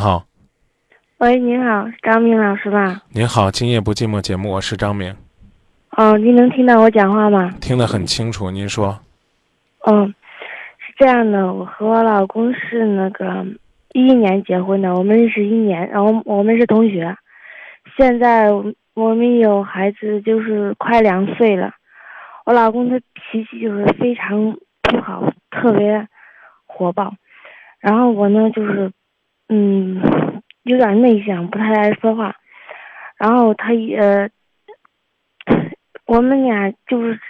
[0.00, 0.24] 好，
[1.18, 3.02] 喂，您好，张明老师吧？
[3.10, 5.14] 您好，《今夜不寂寞》节目，我是张明，
[5.90, 7.50] 哦，您能听到我讲话吗？
[7.60, 8.50] 听得很清楚。
[8.50, 8.98] 您说，
[9.84, 10.06] 嗯，
[10.78, 13.44] 是这样的，我和我老公是那个
[13.92, 17.14] 一一年结婚的，我们认识一年，然后我们是同学。
[17.98, 18.48] 现在
[18.94, 21.72] 我们有孩子，就是快两岁了。
[22.46, 26.08] 我老公他脾气就是非常不好，特别
[26.64, 27.12] 火爆。
[27.80, 28.90] 然后我呢，就是
[29.52, 30.00] 嗯，
[30.62, 32.32] 有点内向，不太爱说话。
[33.18, 34.30] 然后他也，
[36.06, 37.20] 我们俩就是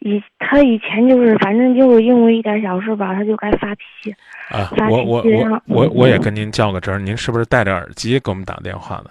[0.00, 4.14] 以他以前就是反正就是因为一点小事吧，他就该发脾气。
[4.48, 9.10] 啊，我我我我我也跟您较个真儿，您是不是戴着耳机给我们打电话的？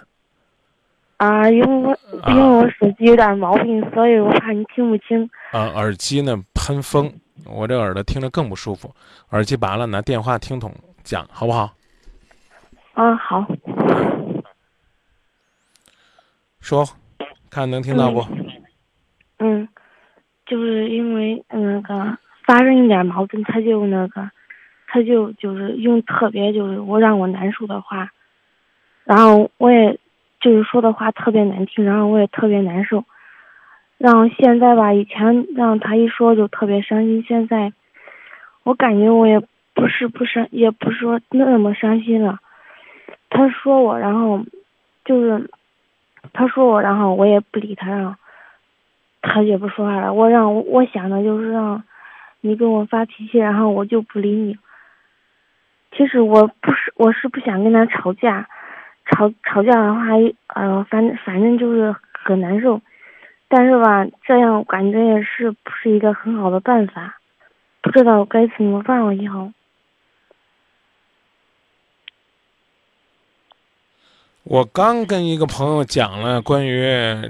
[1.18, 1.96] 啊，因为我
[2.28, 5.22] 因为我手机有点毛病，所以我怕你听不清。
[5.52, 7.12] 啊，耳机呢喷风，
[7.46, 8.92] 我这耳朵听着更不舒服。
[9.30, 11.72] 耳机拔了，拿电话听筒讲，好不好？
[12.94, 13.46] 啊，好。
[16.60, 16.84] 说，
[17.50, 18.22] 看能听到不？
[19.38, 19.68] 嗯，
[20.46, 24.30] 就是因为那个发生一点矛盾，他就那个，
[24.86, 28.10] 他就就是用特别就是我让我难受的话，
[29.04, 29.98] 然后我也
[30.40, 33.04] 就是说的话特别难听，然后我也特别难受。
[33.98, 37.72] 然后现在吧，以前让他一说就特别伤心，现在
[38.62, 39.40] 我感觉我也
[39.74, 42.38] 不是不伤，也不是说那么伤心了。
[43.34, 44.44] 他说我，然后
[45.06, 45.50] 就是
[46.34, 48.14] 他说我，然后我也不理他，然后
[49.22, 50.12] 他也不说话了。
[50.12, 51.82] 我让我想的就是让
[52.42, 54.58] 你跟我发脾气，然后我就不理你。
[55.96, 58.46] 其实我不是，我是不想跟他吵架，
[59.06, 60.00] 吵吵架的话，
[60.48, 62.82] 呃，反正反正就是很难受。
[63.48, 67.16] 但是吧，这样感觉也是不是一个很好的办法，
[67.80, 69.52] 不知道该怎么办了以后。
[74.44, 76.82] 我刚跟一个朋友讲了关于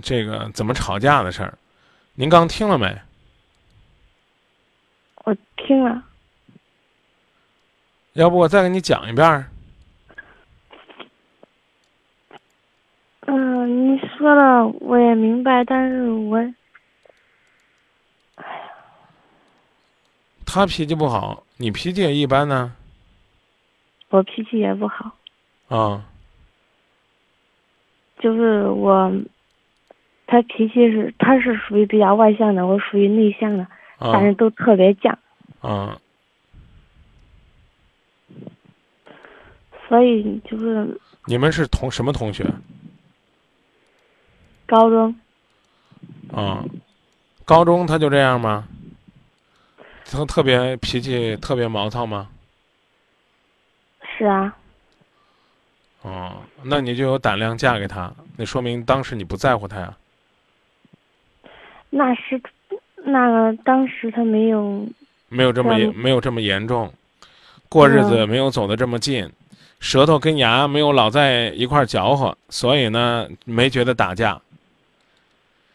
[0.03, 1.59] 这个怎么吵架的事儿，
[2.15, 2.97] 您刚听了没？
[5.25, 6.03] 我听了，
[8.15, 9.47] 要不我再给你讲一遍儿？
[13.27, 16.55] 嗯，你说了我也明白，但是我，
[20.45, 22.75] 他脾气不好，你脾气也一般呢。
[24.09, 25.13] 我脾气也不好，
[25.69, 26.05] 啊，
[28.23, 29.13] 就是我，
[30.29, 33.65] 他脾气是他是属于比较外向的，我属于内向的，
[33.99, 35.13] 啊但是都特别犟，
[35.61, 35.99] 啊，
[39.89, 42.47] 所以就是你们是同什么同学？
[44.67, 45.15] 高中
[46.33, 46.65] 啊，
[47.45, 48.69] 高中他就这样吗？
[50.05, 52.29] 他特别脾气特别毛躁吗？
[54.17, 54.57] 是啊，
[56.03, 56.33] 哦，
[56.63, 59.97] 那你就有胆量嫁给他，那说明当时你不在乎他呀。
[61.91, 62.41] 那是
[63.05, 64.87] 那个当时他没有，
[65.29, 66.93] 没有这么没有这么严重，
[67.69, 69.31] 过日子嗯没有走得这么近，
[69.79, 74.41] 舌头跟牙没有老在一块儿搅和，所以呢没觉得打架。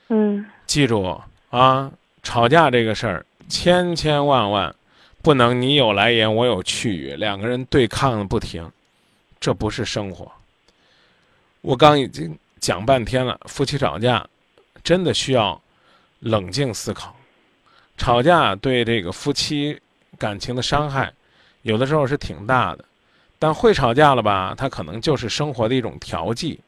[0.10, 1.18] 嗯记住
[1.50, 1.92] 啊，
[2.24, 4.76] 吵架这个事儿，千千万万
[5.22, 8.70] 不能你有来言我有去语，两个人对抗的不停，
[9.40, 10.32] 这不是生活。
[11.62, 14.28] 我刚已经讲半天了，夫妻吵架
[14.84, 15.62] 真的需要
[16.20, 17.16] 冷静思考。
[17.98, 19.80] 吵架对这个夫妻
[20.18, 21.12] 感情的伤害，
[21.64, 22.86] 有的时候是挺大的，
[23.40, 26.60] 但会吵架了吧，它可能就是生活的一种调剂。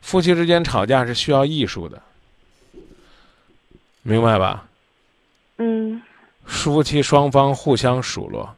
[0.00, 2.00] 夫妻之间吵架是需要艺术的，
[4.02, 4.68] 明白吧？
[5.56, 6.02] 嗯
[6.44, 8.54] 夫妻双方互相数落，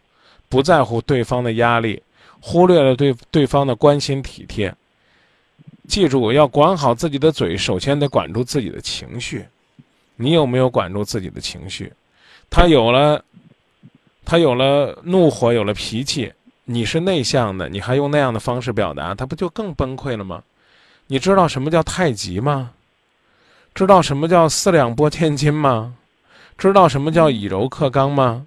[0.49, 2.03] 不在乎对方的压力，
[2.41, 4.75] 忽略了对对方的关心体贴。
[5.89, 9.47] 记住，要管好自己的嘴，首先得管住自己的情绪。
[10.17, 11.93] 你有没有管住自己的情绪？
[12.51, 13.25] 他有了，
[14.25, 16.33] 他有了怒火，有了脾气，
[16.65, 20.43] 你是内向的，你还用那样的方式表达，他不就更崩溃了吗？
[21.07, 22.73] 你知道什么叫太极吗？
[23.75, 25.95] 知道什么叫四两拨千斤吗？
[26.59, 28.47] 知道什么叫以柔克刚吗？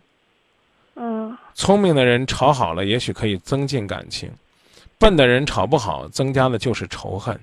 [1.60, 4.30] 聪明的人吵好了，也许可以增进感情；
[4.98, 7.38] 笨的人吵不好，增加的就是仇恨。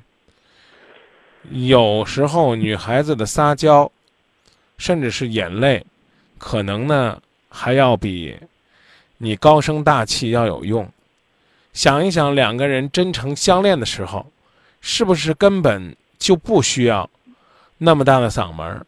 [1.51, 3.93] 有时候，女孩子的撒娇，
[4.79, 5.85] 甚至是眼泪，
[6.39, 7.21] 可能呢
[7.51, 8.35] 还要比
[9.19, 10.89] 你高声大气要有用。
[11.75, 14.25] 想一想，两个人真诚相恋的时候，
[14.81, 17.09] 是不是根本就不需要
[17.77, 18.83] 那么大的嗓门，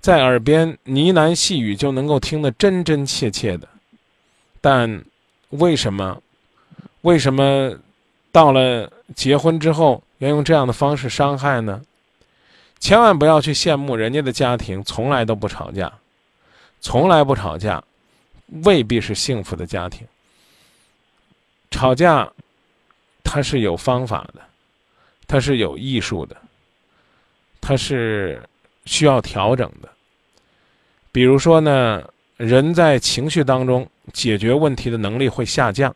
[0.00, 3.68] 在耳边呢喃细语就能够听得真真切切的？
[4.60, 5.04] 但
[5.50, 6.22] 为什么？
[7.02, 7.72] 为什么
[8.32, 11.80] 到了结婚之后要用这样的方式伤害呢？
[12.80, 15.92] 千万不要去羡慕人家的家庭，从来都不吵架，
[16.80, 17.82] 从来不吵架，
[18.64, 20.06] 未必是幸福的家庭。
[21.70, 22.30] 吵架，
[23.22, 24.40] 它是有方法的，
[25.26, 26.36] 它是有艺术的，
[27.60, 28.42] 它是
[28.84, 29.88] 需要调整的。
[31.12, 32.02] 比如说呢，
[32.38, 35.94] 人在情绪当中解决问题的能力会下降，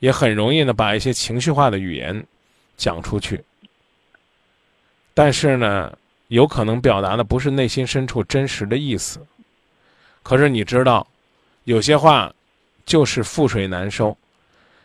[0.00, 2.26] 也很容易呢把一些情绪化的语言
[2.76, 3.40] 讲出去。
[5.14, 5.96] 但是呢，
[6.26, 9.24] 有可能表达的不是内心深处真实的意思。
[10.24, 11.06] 可是你知道，
[11.62, 12.34] 有些话
[12.84, 14.18] 就是覆水难收。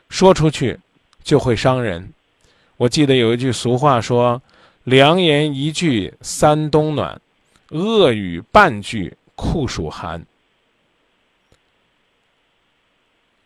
[0.10, 0.78] 说出去
[1.24, 2.08] 就会伤人。
[2.78, 4.40] 我记得有一句俗话说
[4.86, 7.20] ：“良言一句三冬暖，
[7.70, 10.24] 恶语半句酷暑寒。”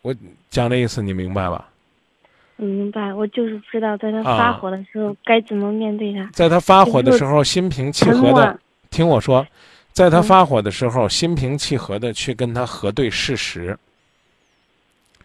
[0.06, 0.14] 我
[0.48, 1.68] 讲的意思你明白吧？
[2.54, 6.30] 明白，我就是不知道在他发火的时候该怎么面对他。
[6.32, 8.56] 在他发火的时候，心平气和的
[8.88, 9.44] 听我说，
[9.90, 13.76] 在他发火的时候，心平气和的去跟他核对事实。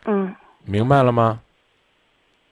[0.06, 0.34] 嗯。
[0.66, 1.40] 明白了吗？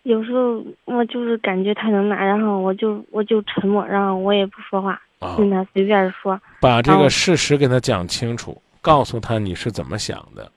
[0.03, 5.01] 有时候我就是感觉他能拿，然后我就我就沉默，然后我也不说话，
[5.35, 6.39] 跟他随便说。
[6.61, 10.51] 把这个事实给他讲清楚，告诉他你是怎么想的。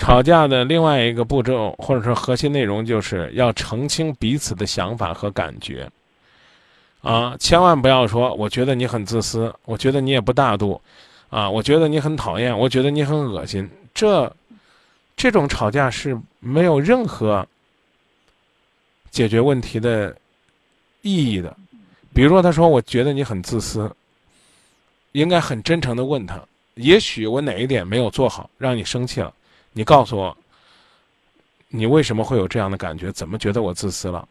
[0.00, 5.88] 吵架的另外一个步骤或者说核心内容，就是要澄清彼此的想法和感觉。
[7.02, 10.80] 啊，千万不要说我觉得你很自私，我觉得你也不大度，
[11.28, 14.34] 啊，我觉得你很讨厌，我觉得你很恶心，这。
[15.16, 17.46] 这种吵架是没有任何
[19.10, 20.16] 解决问题的
[21.02, 21.54] 意义的。
[22.14, 23.94] 比如说，他说：“我觉得你很自私。”
[25.12, 26.40] 应该很真诚的问他
[26.76, 29.30] ：“也许我哪一点没有做好，让你生气了？
[29.72, 30.36] 你告诉我，
[31.68, 33.12] 你为什么会有这样的感觉？
[33.12, 34.28] 怎么觉得我自私了？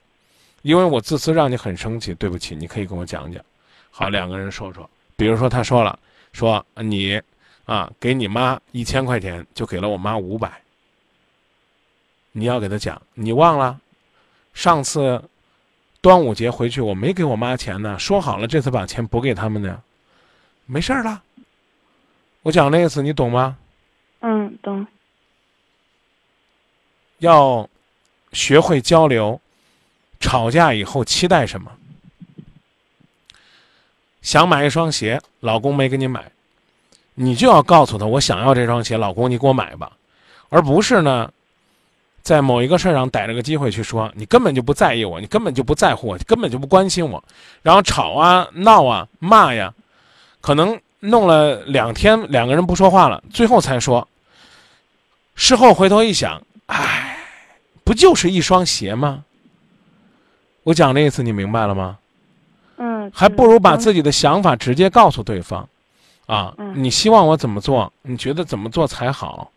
[0.62, 2.13] 因为我自私让你很生气。
[2.15, 3.44] 对不起，你可以跟我讲讲。
[3.89, 4.89] 好，两个人说说。
[5.15, 5.97] 比如说，他说了
[6.33, 7.21] ：“说你
[7.65, 10.62] 啊，给你妈一千块钱，就给了我妈五百。”
[12.31, 13.80] 你要给他讲，你忘了，
[14.53, 15.21] 上次
[16.00, 19.81] 端午节回去我没给我妈钱呢，说好了这次把钱补给他们呢，
[20.65, 21.24] 没事儿了。
[22.44, 23.57] 我讲那意思你懂吗？
[24.19, 24.85] 嗯，懂。
[27.19, 27.69] 要
[28.33, 29.39] 学会交流，
[30.19, 31.71] 吵架以后期待什么？
[34.21, 36.31] 想买一双鞋，老公没给你买，
[37.16, 39.94] 你就要告诉他我想要这双鞋，老公你给我买吧，
[40.50, 41.31] 而不是呢。
[42.21, 47.24] 在某一个事儿上逮着个机会去说，你根本就不在意我，你根本就不在乎我，根本就不关心我，
[47.63, 49.74] 然后吵啊闹啊骂呀，
[50.42, 54.06] 可能弄了两天，两个人不说话了，最后才说。
[55.33, 56.99] 事后回头一想，唉，
[57.89, 59.25] 不就是一双鞋吗？
[60.62, 61.97] 我讲的意思你明白了吗？
[62.77, 63.12] 嗯。
[63.12, 65.68] 还不如把自己的想法直接告诉对方，
[66.27, 67.91] 啊，你希望我怎么做？
[68.03, 69.51] 你觉得怎么做才好？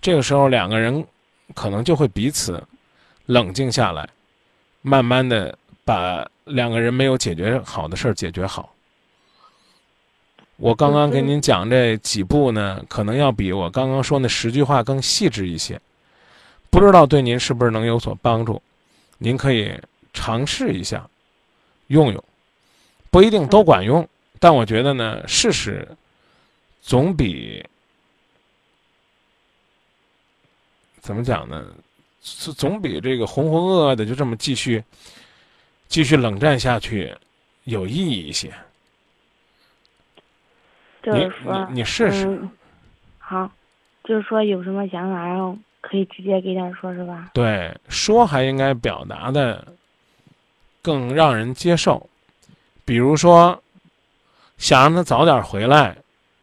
[0.00, 1.04] 这个时候两个人。
[1.52, 2.62] 可能就会彼此
[3.26, 4.08] 冷静下来，
[4.82, 8.72] 慢慢的把两个人没有解决好的事儿解决好。
[10.56, 15.80] 我刚刚给您讲这几步呢，可能要比我刚刚说那十句话更细致一些，
[16.70, 18.62] 不知道对您是不是能有所帮助？
[19.18, 19.78] 您可以
[20.12, 21.08] 尝试一下
[21.88, 22.24] 用用，
[23.10, 24.08] 不一定都管用，
[24.38, 25.86] 但我觉得呢，试试
[26.80, 27.64] 总比。
[31.00, 31.66] 怎么讲呢？
[32.22, 34.84] 是总比这个浑浑噩噩的就这么继续
[35.88, 37.14] 继续冷战下去
[37.64, 38.52] 有意义一些。
[41.02, 42.46] 就是说，你试试。
[43.18, 43.50] 好，
[44.04, 47.30] 就是说有什么想法，然后可以直接给他说，是吧？
[47.34, 49.66] 对，说还应该表达的
[50.82, 52.08] 更让人接受。
[52.84, 53.62] 比如说，
[54.58, 55.96] 想让他早点回来，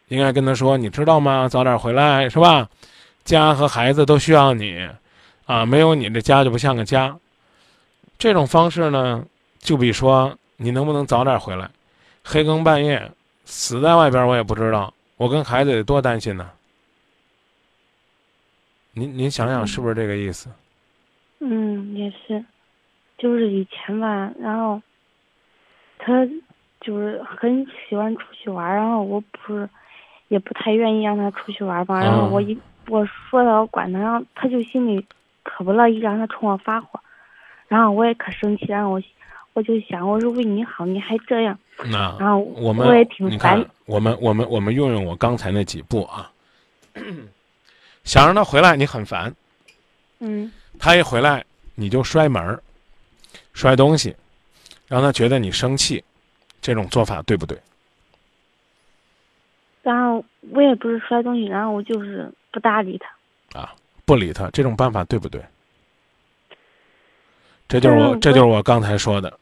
[0.08, 1.48] 应该跟他说：“你知道吗？
[1.48, 2.68] 早点回来，是吧？”
[3.24, 4.88] 家和孩子都需要你，
[5.44, 7.14] 啊，没有你这家就不像个家。
[8.18, 9.22] 这种方式呢，
[9.60, 11.68] 就比说你能不能早点回来，
[12.24, 13.10] 黑更半夜
[13.44, 16.50] 死在外边我也不知道，我跟孩子得多担心呢。
[18.98, 20.50] 您您想想是不是这个意思？
[21.40, 22.44] 嗯，也是，
[23.16, 24.80] 就是以前吧，然后
[25.98, 26.26] 他
[26.80, 29.68] 就是很喜欢出去玩，然后我不是
[30.28, 32.58] 也不太愿意让他出去玩吧，然后我一。
[32.90, 35.04] 我说的，我管他，然后他就心里
[35.42, 36.98] 可不乐意，让他冲我发火，
[37.66, 39.02] 然后我也可生气，然后我
[39.52, 41.58] 我就想，我是为你好，你还这样，
[41.90, 43.62] 那然后我们我也挺烦。
[43.84, 46.32] 我们我们我们用用我刚才那几步啊，
[48.04, 49.34] 想让他回来，你很烦，
[50.20, 52.62] 嗯，他一回来你就摔门儿、
[53.52, 54.14] 摔东西，
[54.86, 56.02] 让他觉得你生气，
[56.60, 57.58] 这种做法对不对？
[59.82, 63.60] 然后我也不是摔东西，然后我就是不搭理他。
[63.60, 63.74] 啊，
[64.04, 65.42] 不理他，这种办法对不对？
[67.68, 69.38] 这就是我，这就是我刚才说的，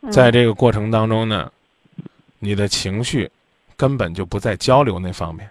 [0.00, 1.52] 嗯在这个过程当中呢，
[2.38, 3.30] 你的情绪
[3.76, 5.48] 根本就不在交流那方面，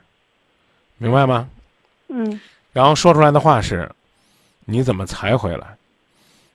[0.98, 1.50] 明白吗？
[2.10, 2.40] 嗯
[2.74, 3.90] 然后说出来的话是：
[4.66, 5.76] 你怎么才回来？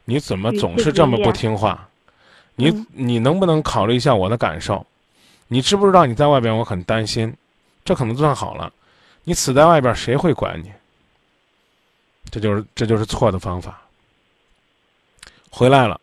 [0.04, 1.88] 你怎么总是这么不听话？
[2.54, 4.86] 你嗯你能不能考虑一下我的感受？
[5.48, 7.34] 你知不知道你在外边我很担心？
[7.84, 8.72] 这可能算好了，
[9.24, 10.72] 你死在外边谁会管你？
[12.30, 13.80] 这就是这就是错的方法。
[15.50, 16.00] 回来了，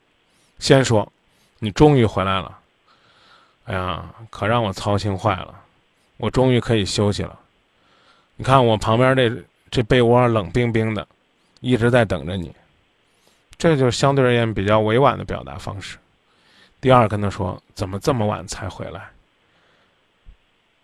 [0.59, 1.11] 先说，
[1.59, 2.59] 你终于回来了。
[3.65, 5.55] 哎呀，可让我操心坏了，
[6.17, 7.39] 我终于可以休息了。
[8.39, 11.05] 你看我旁边这这被窝冷冰冰的，
[11.59, 12.55] 一直在等着你。
[13.57, 15.97] 这就是相对而言比较委婉的表达方式。
[16.79, 19.09] 第二，跟他说怎么这么晚才回来，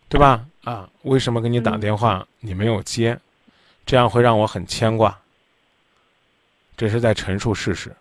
[0.10, 0.46] 对吧？
[0.66, 3.18] 啊，为什么给你打嗯电话你没有接？
[3.86, 5.18] 这样会让我很牵挂。
[6.76, 7.96] 这是在陈述事实，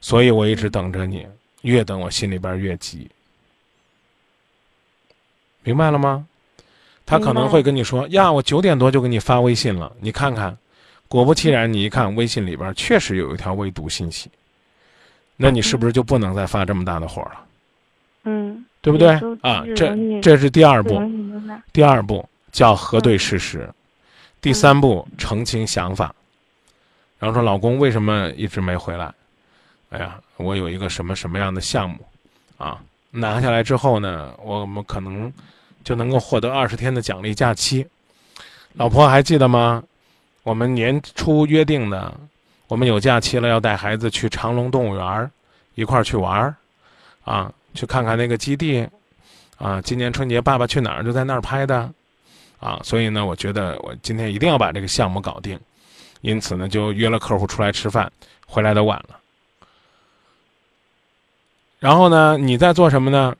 [0.00, 1.26] 所以我一直等着你，
[1.62, 3.10] 越等我心里边越急。
[5.64, 6.28] 明白了吗？
[7.06, 10.56] 他可能会跟你说：“呀，我九点多就给你发微信了，你看看。”
[11.06, 14.28] 果不其然，你一看微信里边确实有一条未读信息，
[15.36, 17.44] 那你是不是就不能再发这么大的火了？
[18.24, 19.10] 嗯，对不对
[19.42, 19.64] 啊？
[19.76, 21.00] 这这是第二步。
[21.72, 23.68] 第二步叫核对事实，
[24.40, 26.12] 第三步澄清想法。
[27.18, 29.12] 然后说老公为什么一直没回来？
[29.90, 31.98] 哎呀，我有一个什么什么样的项目，
[32.56, 32.80] 啊，
[33.10, 35.32] 拿下来之后呢，我们可能
[35.84, 37.86] 就能够获得二十天的奖励假期。
[38.72, 39.84] 老婆还记得吗？
[40.42, 42.12] 我们年初约定的，
[42.66, 45.30] 我们有假期了要带孩子去长隆动物园
[45.74, 46.54] 一块儿去玩儿，
[47.24, 48.86] 啊，去看看那个基地，
[49.56, 51.90] 啊，今年春节《爸爸去哪儿》就在那儿拍的，
[52.60, 55.58] 啊，所以呢，我觉得我今天一定要把这个项目搞定，
[56.20, 58.12] 因此呢，就约了客户出来吃饭，
[58.46, 59.18] 回来的晚了。
[61.78, 63.34] 然后呢，你在做什么呢？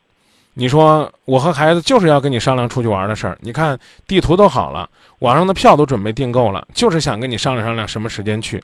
[0.55, 8.63] 你说我和孩子就是要跟你商量出去玩的事儿，你看地图都好了，网上的票都准备订购了，就是想跟你商量商量什么时间去。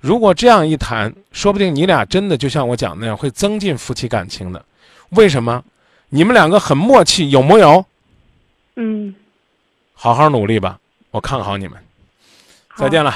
[0.00, 4.64] 如果这样一谈，说不定你俩真的就像我讲那样，会增进夫妻感情的。
[5.10, 5.62] 为什么？
[6.08, 7.84] 你们两个很默契，有木有？
[8.74, 9.14] 嗯，
[9.94, 10.80] 好好努力吧，
[11.12, 11.78] 我看好你们。
[12.76, 13.14] 再见了。